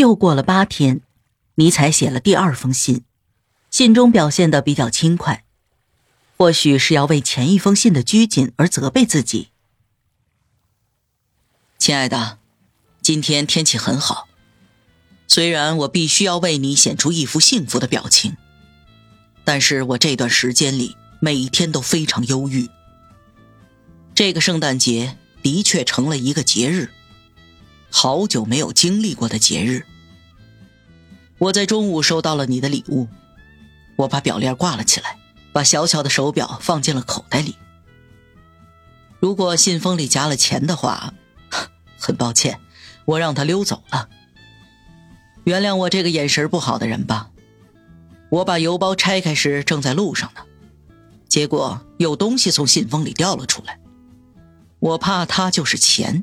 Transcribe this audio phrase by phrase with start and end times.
[0.00, 1.02] 又过了八天，
[1.56, 3.04] 尼采写了第二封信，
[3.70, 5.44] 信中表现的比较轻快，
[6.38, 9.48] 或许是要为前一封信的拘谨而责备自己。
[11.76, 12.38] 亲爱的，
[13.02, 14.26] 今天天气很好，
[15.28, 18.38] 虽然我必须要为你显出一副幸福的表情，
[19.44, 22.70] 但是我这段时间里每一天都非常忧郁。
[24.14, 26.90] 这个圣诞节的确成了一个节日。
[27.90, 29.84] 好久没有经历过的节日，
[31.38, 33.08] 我在中午收到了你的礼物，
[33.96, 35.18] 我把表链挂了起来，
[35.52, 37.56] 把小巧的手表放进了口袋里。
[39.18, 41.12] 如果信封里夹了钱的话，
[41.98, 42.58] 很抱歉，
[43.04, 44.08] 我让他溜走了。
[45.44, 47.30] 原谅我这个眼神不好的人吧。
[48.30, 50.42] 我把邮包拆开时正在路上呢，
[51.28, 53.80] 结果有东西从信封里掉了出来，
[54.78, 56.22] 我怕它就是钱。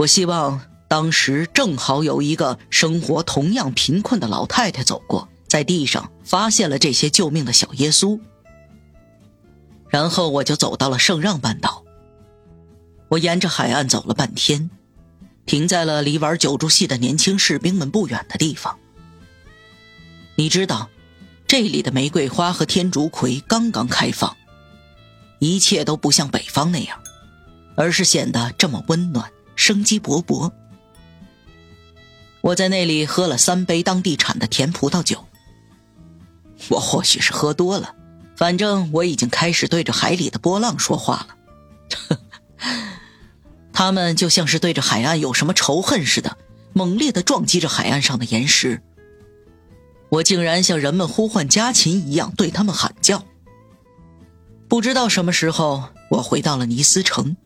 [0.00, 8.18] 我希望当时正好有一个生活同样贫困的老太太走过，在地上发现了这些救命的小耶稣。
[9.90, 11.84] 然后我就走到了圣让半岛。
[13.08, 14.70] 我沿着海岸走了半天，
[15.44, 18.78] 停在了离玩九柱戏的年轻士兵们不远的地方。
[20.36, 20.88] 你知道，
[21.46, 24.34] 这里的玫瑰花和天竺葵刚刚开放，
[25.40, 26.98] 一切都不像北方那样，
[27.76, 29.30] 而是显得这么温暖。
[29.60, 30.50] 生机勃勃。
[32.40, 35.26] 我在那里喝了三杯当地产的甜葡萄酒。
[36.70, 37.94] 我或许是喝多了，
[38.36, 41.26] 反正我已经开始对着海里的波浪说话
[42.08, 42.18] 了。
[43.70, 46.38] 他们就像是对着海岸有什么仇恨似的，
[46.72, 48.80] 猛烈的撞击着海岸上的岩石。
[50.08, 53.24] 我竟然像人们呼唤家禽一样对他们喊叫。
[54.68, 57.36] 不知道什么时候，我回到了尼斯城。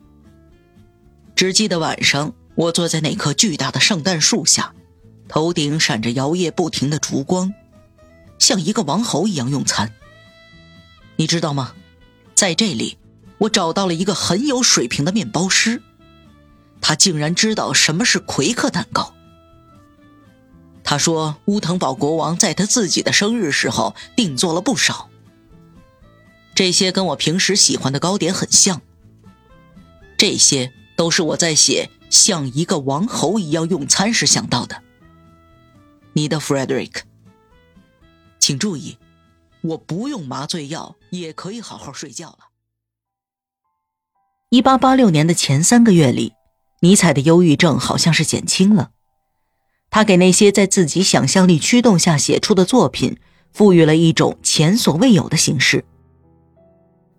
[1.35, 4.73] 只记得晚上，我坐在那棵巨大的圣诞树下，
[5.27, 7.53] 头顶闪着摇曳不停的烛光，
[8.39, 9.91] 像一个王侯一样用餐。
[11.17, 11.73] 你知道吗？
[12.35, 12.97] 在这里，
[13.39, 15.81] 我找到了一个很有水平的面包师，
[16.79, 19.13] 他竟然知道什么是奎克蛋糕。
[20.85, 25.09] 他说，乌腾堡国王在他自己的生日时候定做了不少，
[26.53, 28.81] 这些跟我平时喜欢的糕点很像。
[30.17, 30.71] 这些。
[30.95, 34.81] 都是我在写像一个王侯一样用餐时想到的。
[36.13, 37.01] 你的 Frederick，
[38.39, 38.97] 请注意，
[39.61, 42.37] 我不用麻醉药也可以好好睡觉了。
[44.49, 46.33] 一八八六年的前三个月里，
[46.79, 48.91] 尼采的忧郁症好像是减轻了。
[49.89, 53.17] 他给那些在自己想象力驱动下写出的作品
[53.51, 55.83] 赋予了一种前所未有的形式。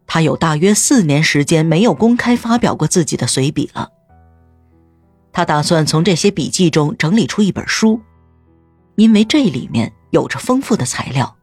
[0.06, 3.90] 他有大约四年时间没有公开发表过自己的随笔了。
[5.32, 8.00] 他打算从这些笔记中整理出一本书，
[8.94, 11.36] 因为这里面有着丰富的材料。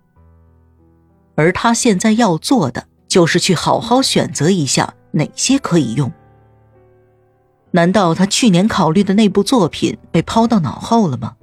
[1.36, 6.12] 而他现在要做的就是去好好选择一下哪些可以用。
[7.72, 11.36] 难道他去年考虑的那部作品被抛到脑后了吗？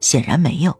[0.00, 0.78] 显然没有，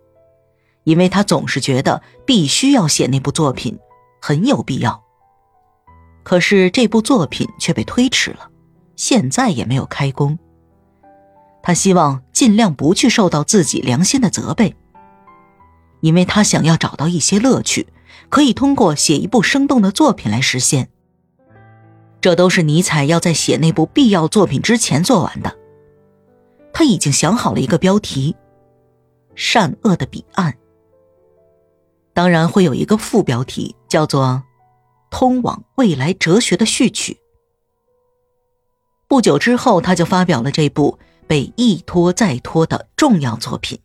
[0.84, 3.78] 因为他总是觉得必须要写那部作品，
[4.20, 5.02] 很有必要。
[6.30, 8.48] 可是这部作品却被推迟了，
[8.94, 10.38] 现在也没有开工。
[11.60, 14.76] 他希望尽量不去受到自己良心的责备，
[16.00, 17.88] 因为他想要找到一些乐趣，
[18.28, 20.88] 可以通过写一部生动的作品来实现。
[22.20, 25.58] 这都是尼采要在写那部必要作品之前做完的。
[26.72, 28.36] 他已经想好了一个标题：
[29.34, 30.52] 《善恶的彼岸》。
[32.14, 34.40] 当然会有一个副标题，叫做。
[35.10, 37.18] 通往未来哲学的序曲。
[39.08, 43.78] 不久之后，他就发表了这部被一拖再拖的重要作品。